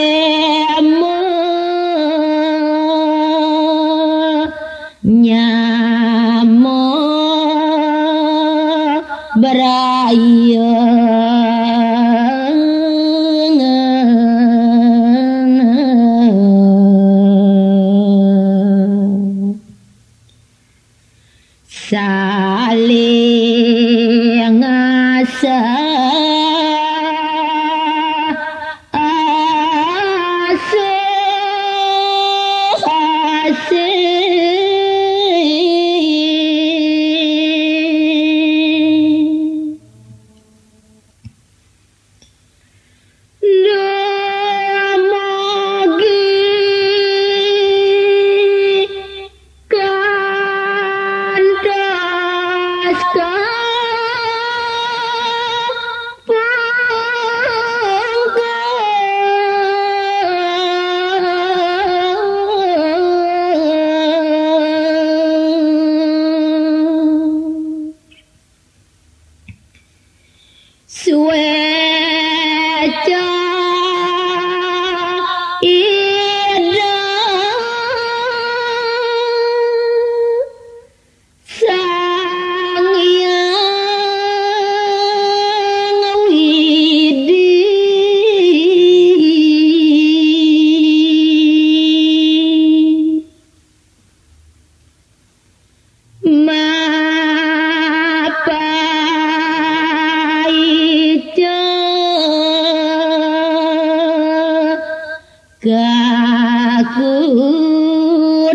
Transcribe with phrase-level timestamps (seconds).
[0.00, 0.39] Yeah.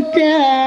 [0.06, 0.65] حتى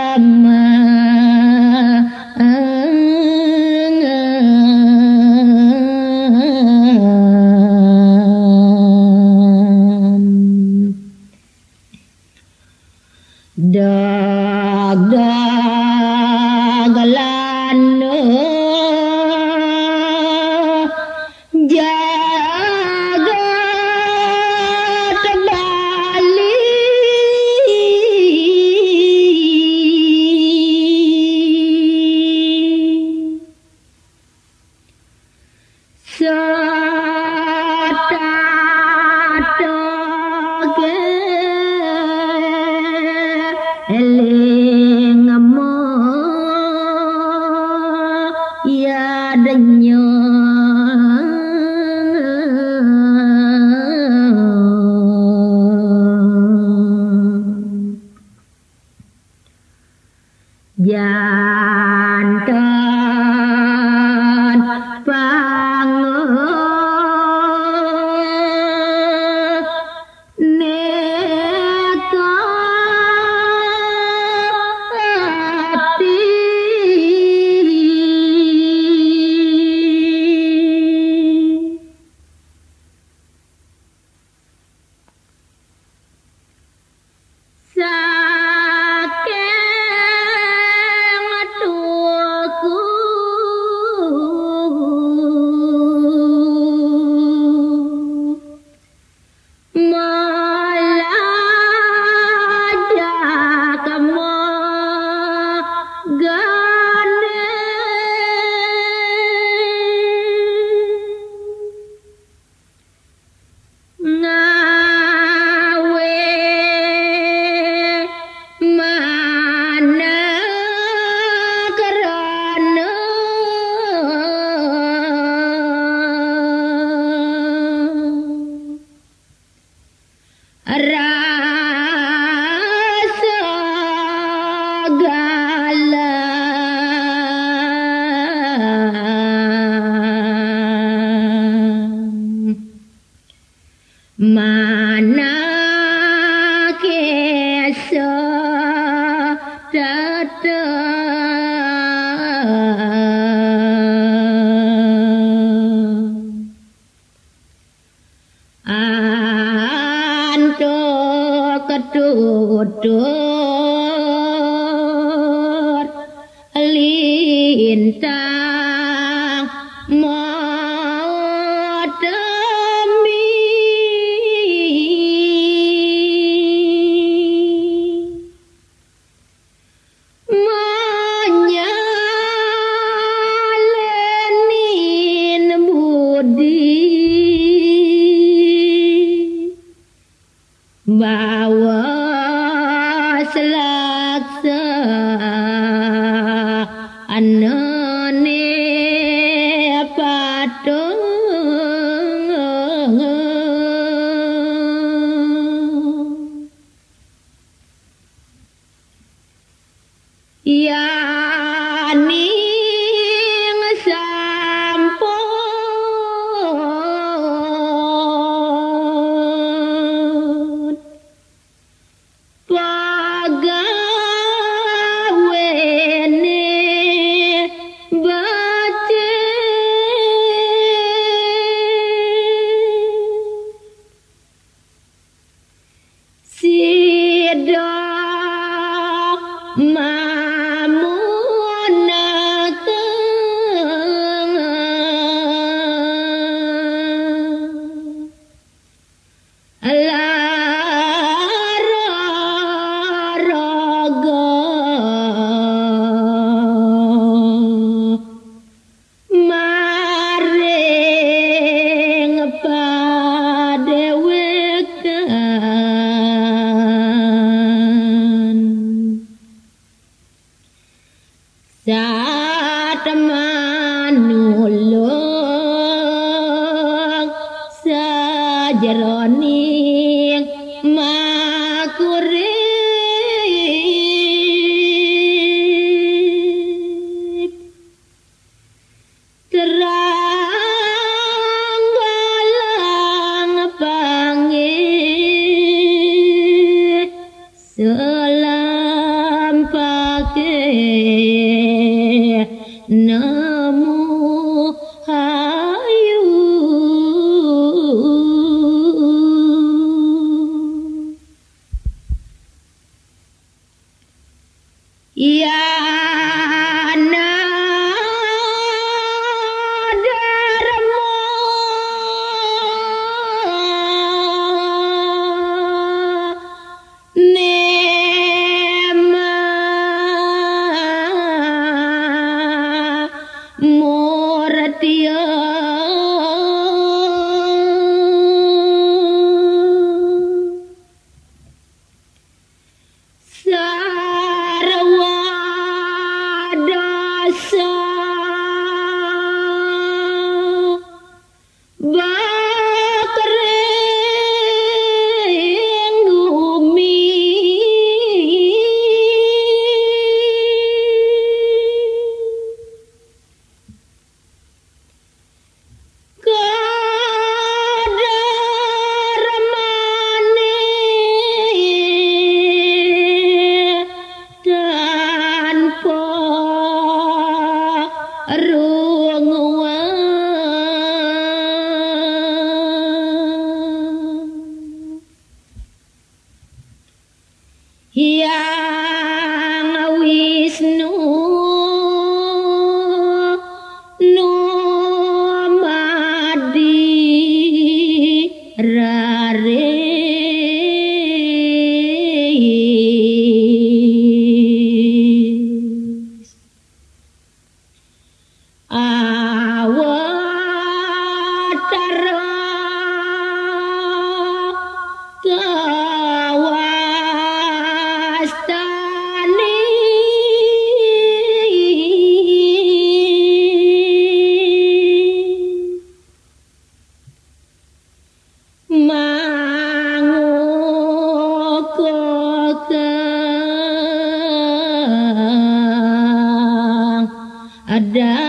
[437.48, 438.07] ada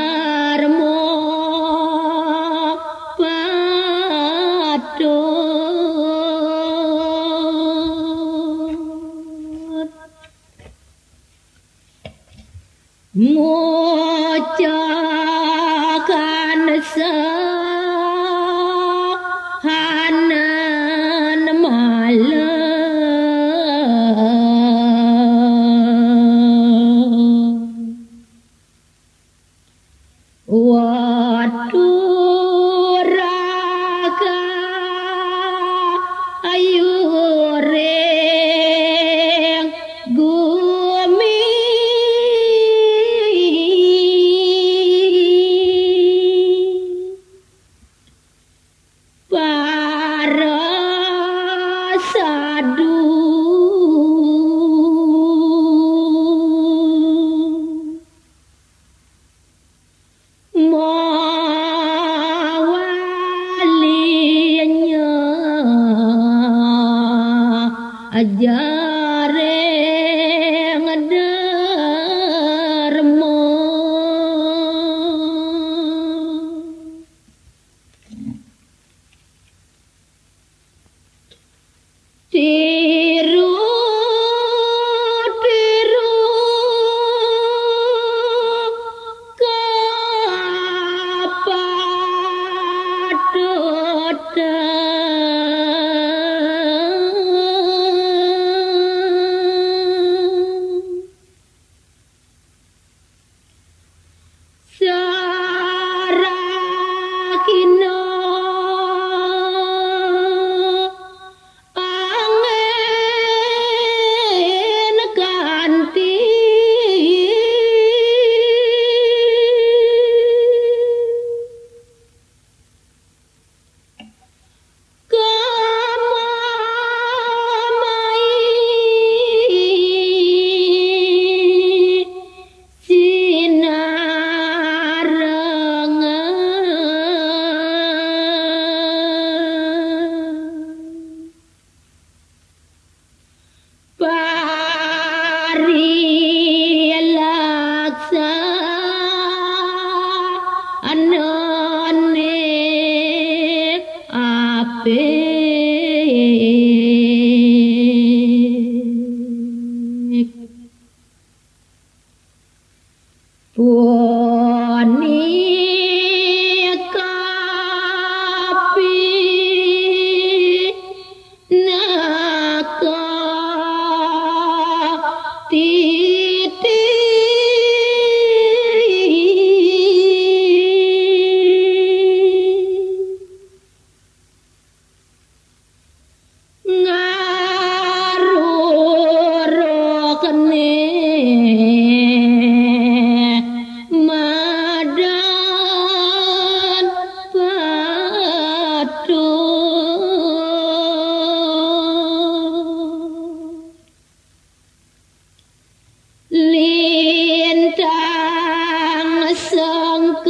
[209.35, 210.28] song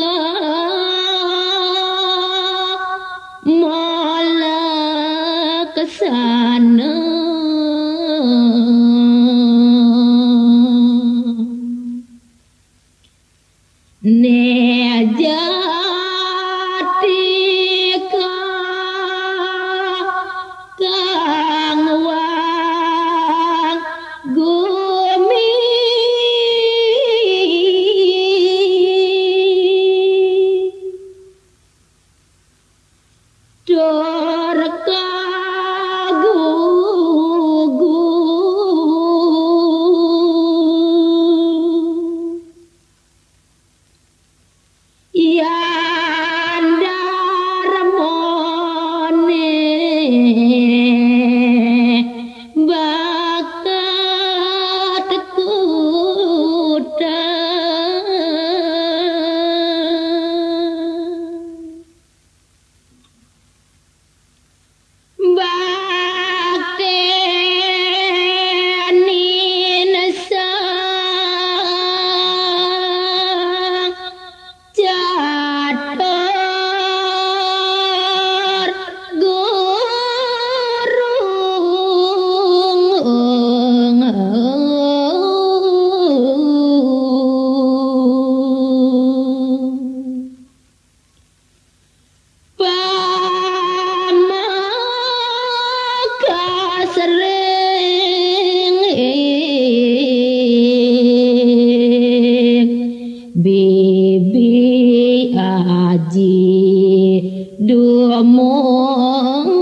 [106.19, 107.21] gì
[107.57, 109.58] đưa muốn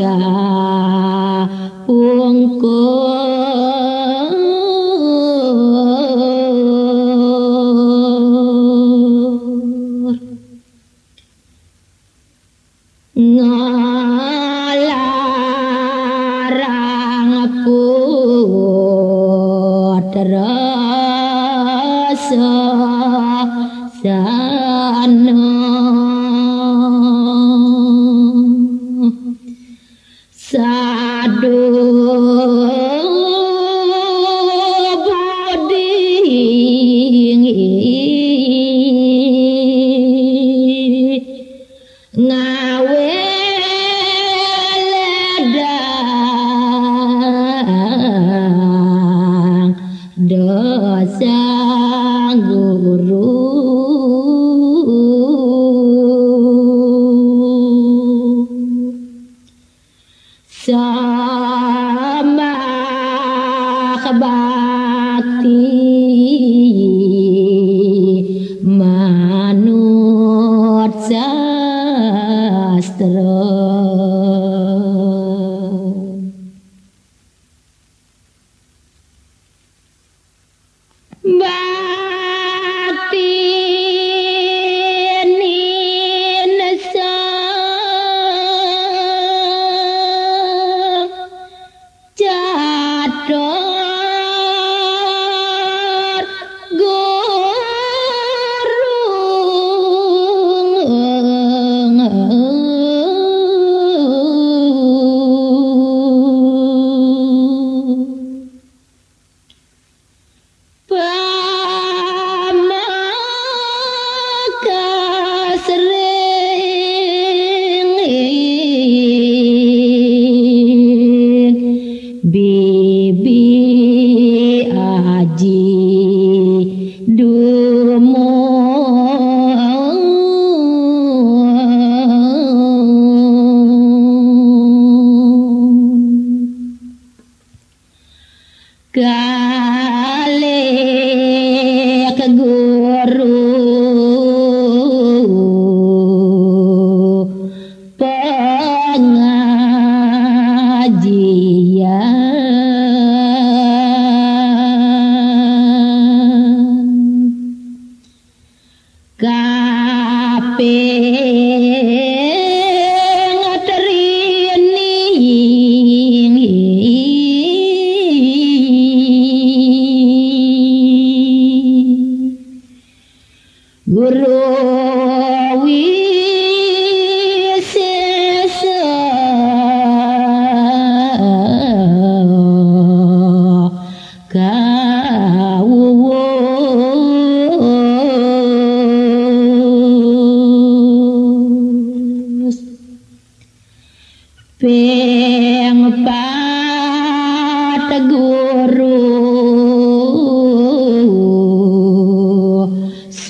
[0.00, 0.49] God.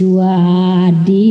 [0.01, 1.29] suadi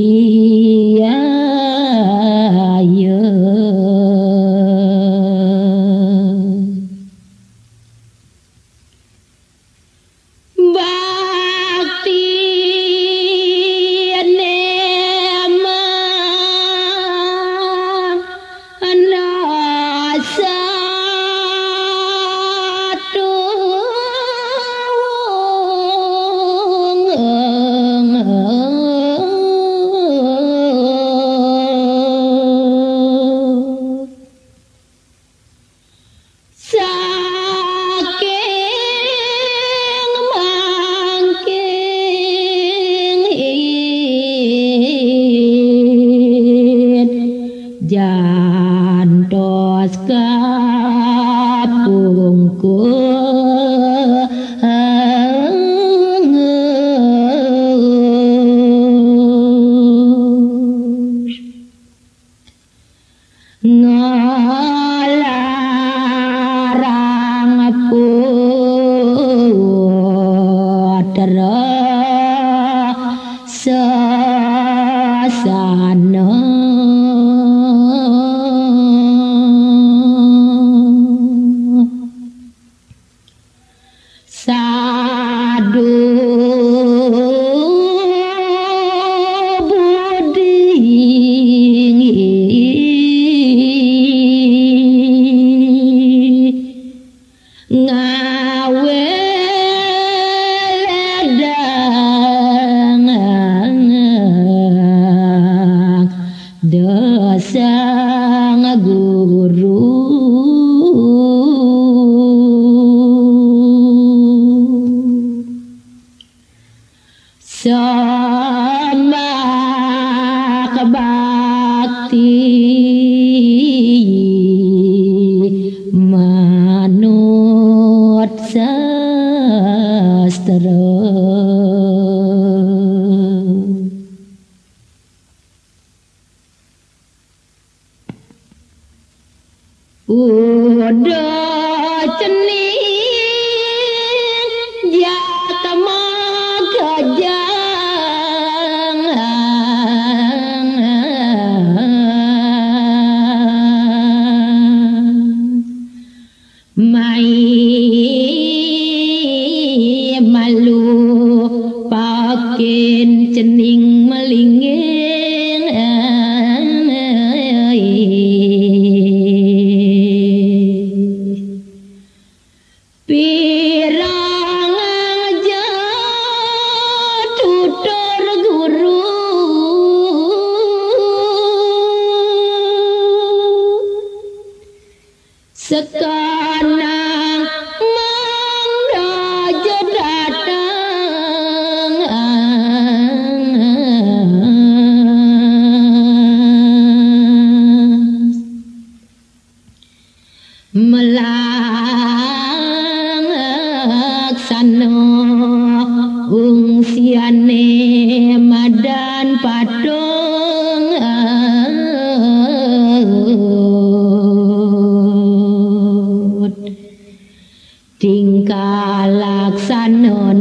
[106.69, 110.28] Dasang guru.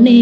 [0.05, 0.17] ನೀ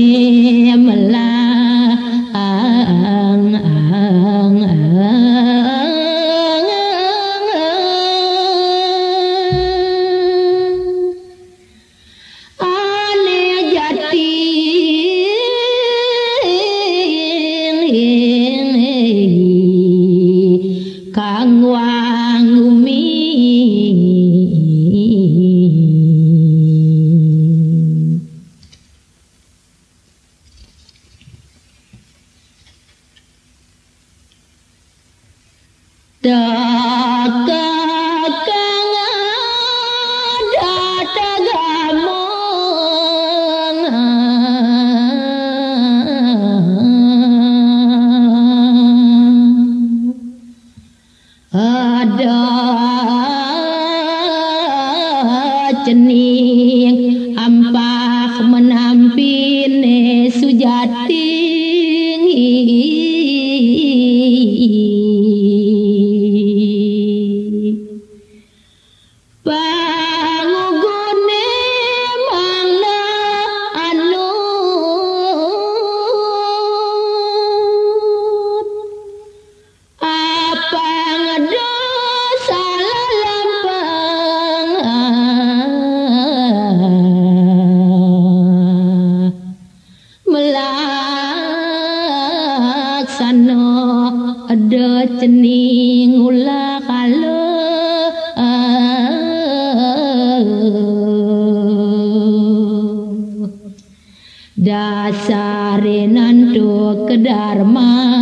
[104.67, 108.16] dasare nanto kedharma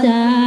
[0.02, 0.43] sa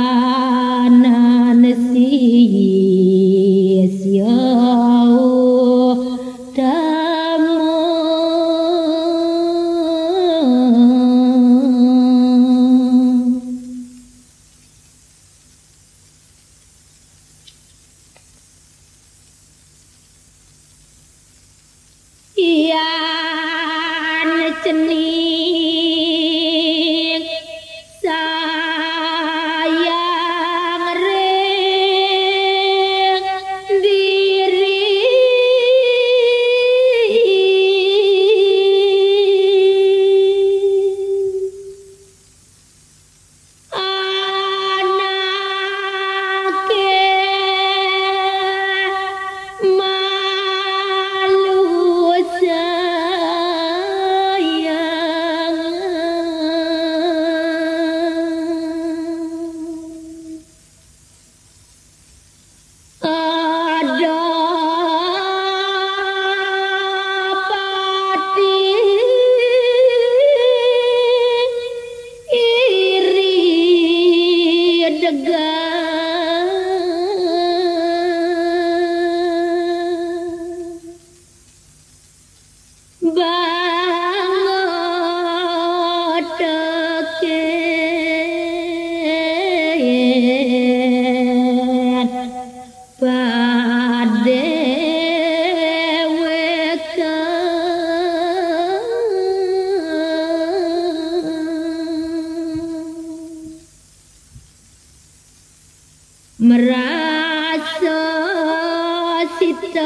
[109.41, 109.81] ติดใจ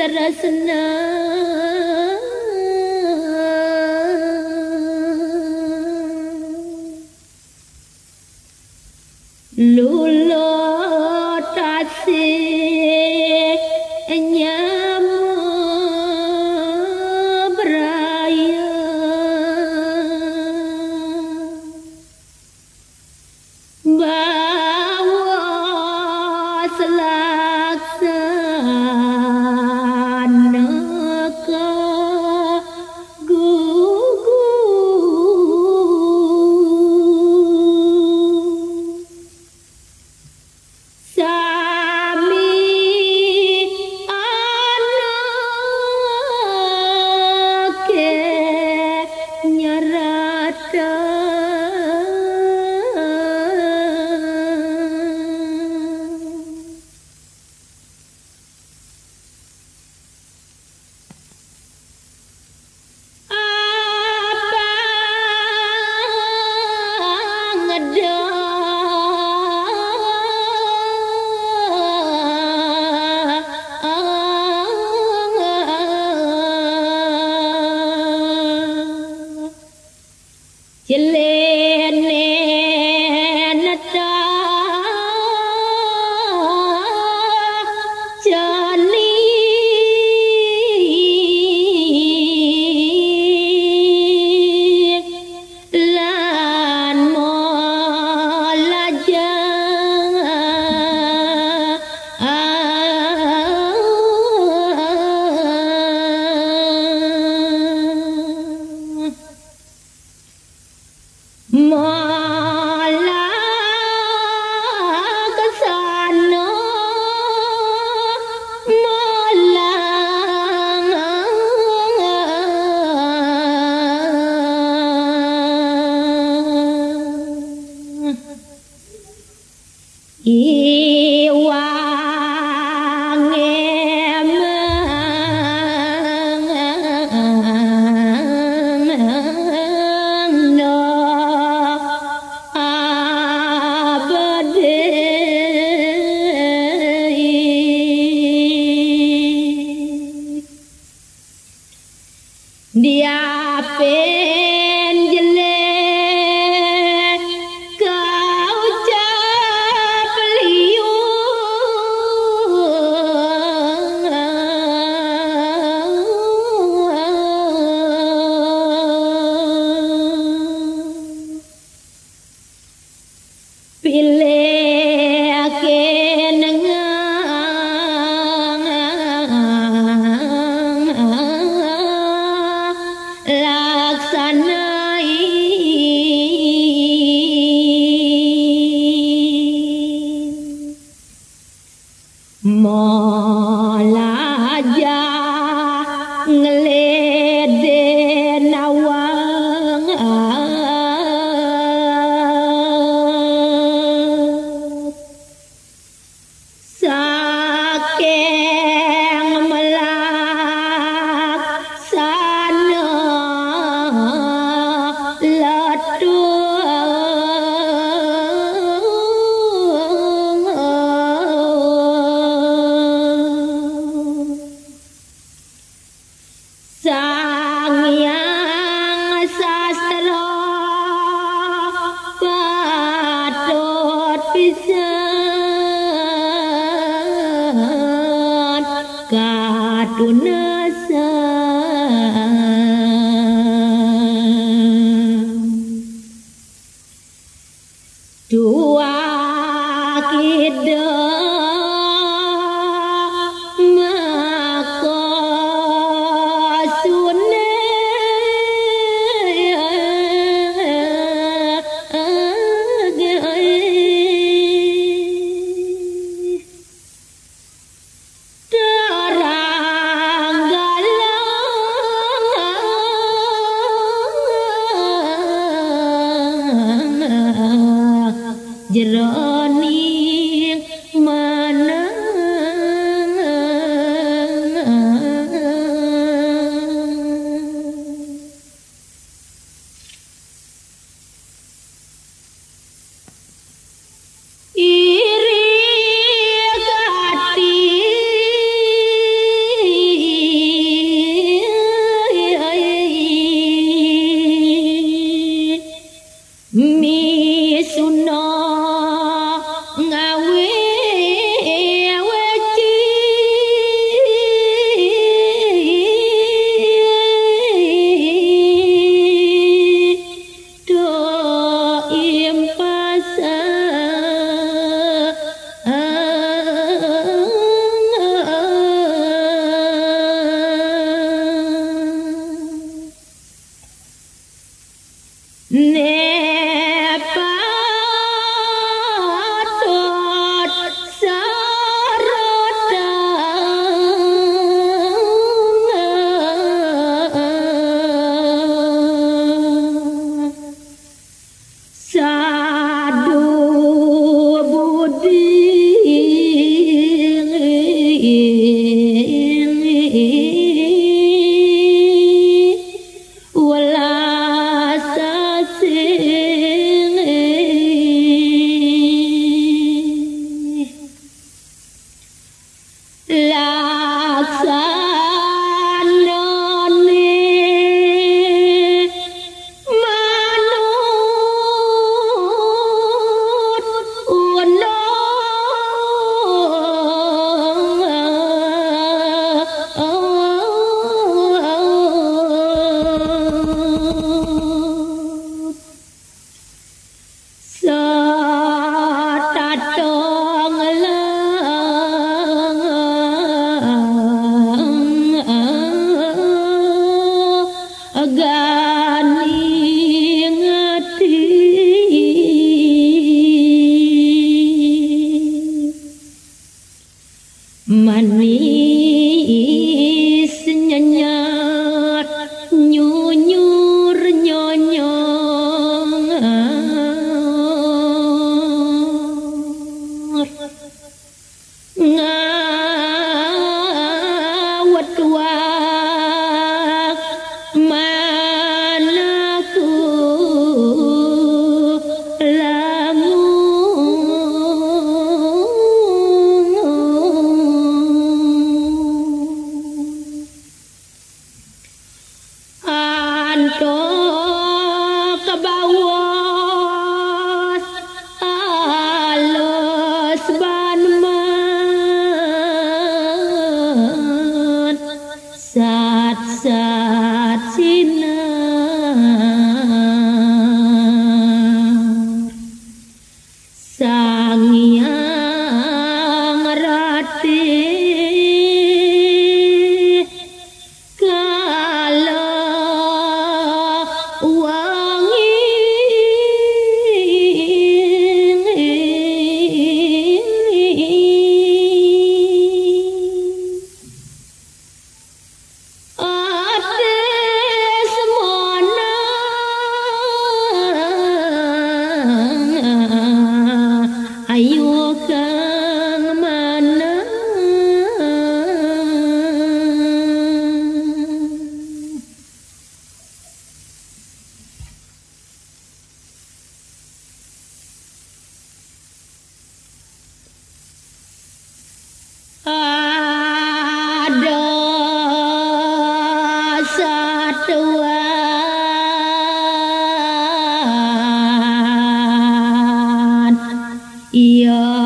[0.00, 0.99] esta raza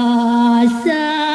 [0.05, 1.34] awesome.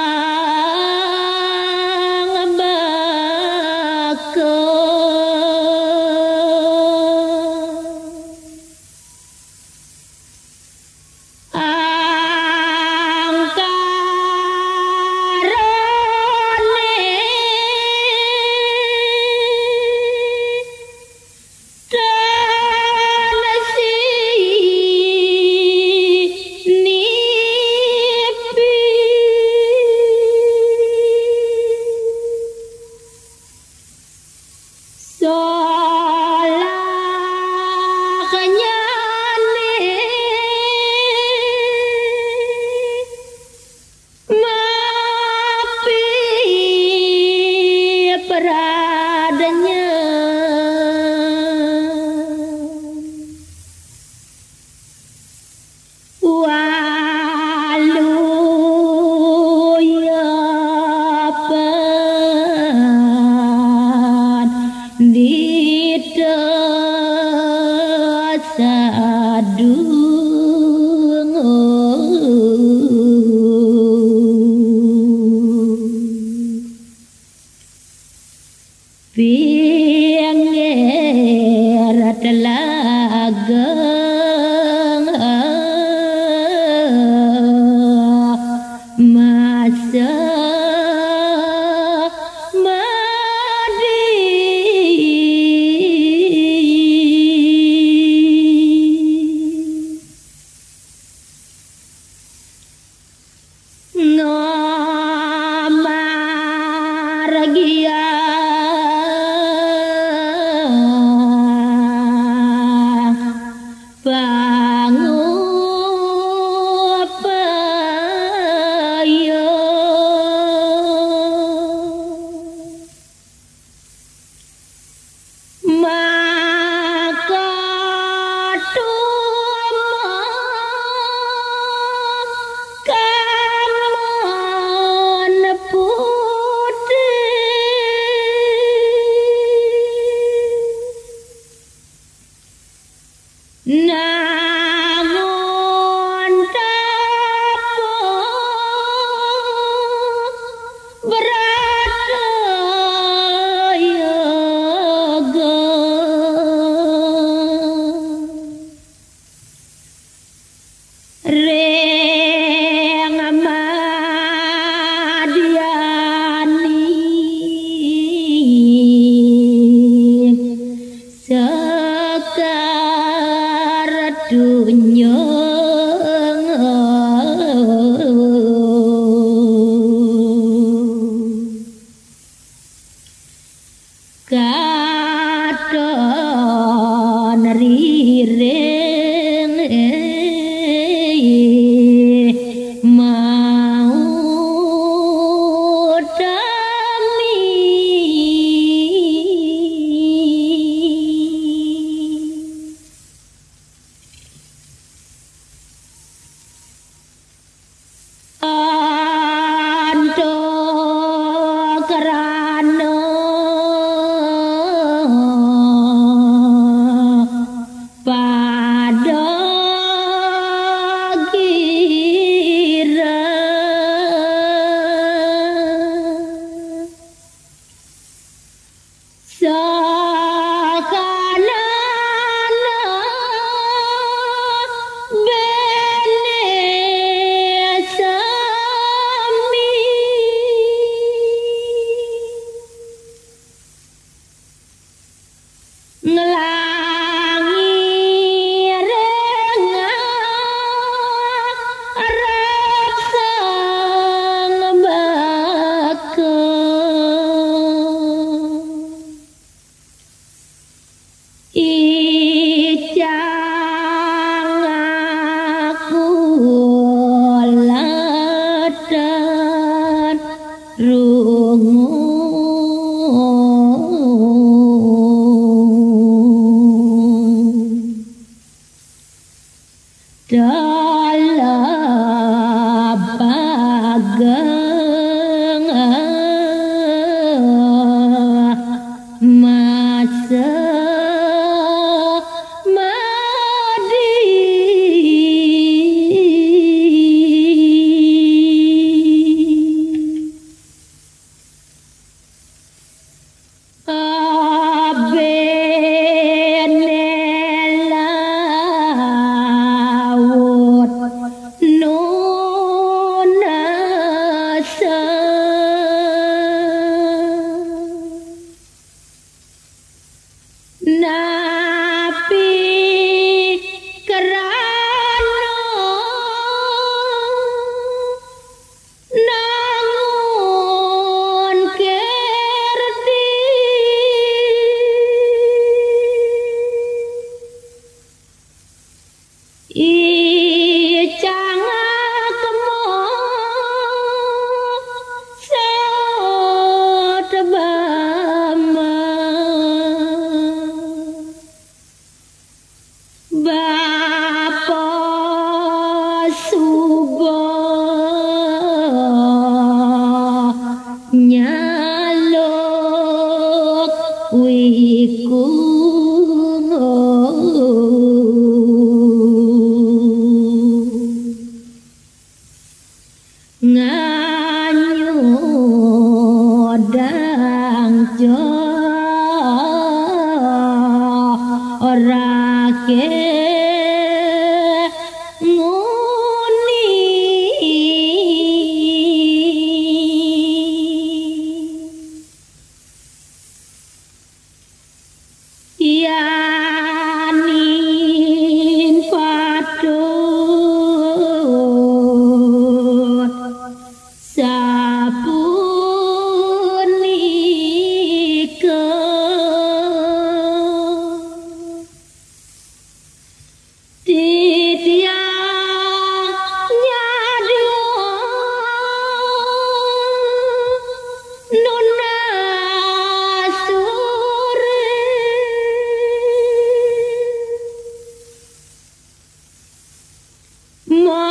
[430.90, 431.29] Mãe!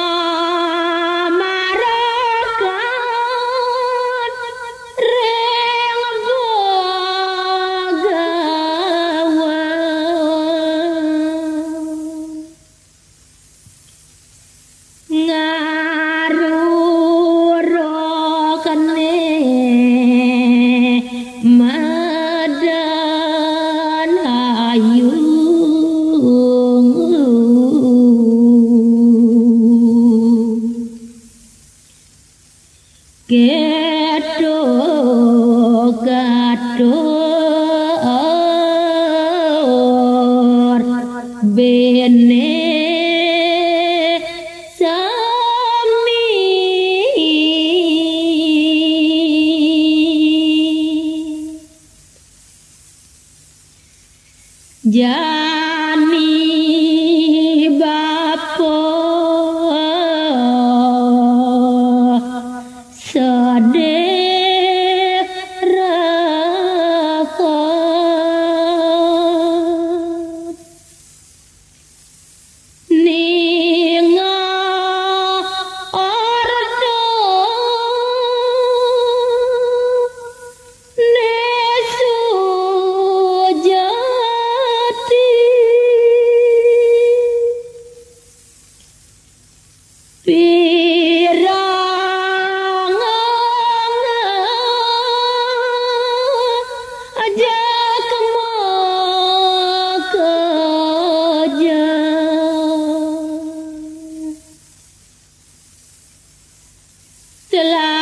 [107.59, 107.99] Telagone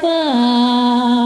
[0.00, 1.20] pacang